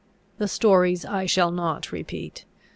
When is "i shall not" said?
1.05-1.91